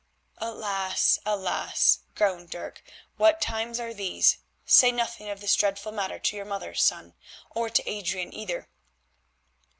[0.39, 1.19] "Alas!
[1.27, 2.81] alas!" groaned Dirk,
[3.17, 4.39] "what times are these.
[4.65, 7.13] Say nothing of this dreadful matter to your mother, son,
[7.51, 8.67] or to Adrian either."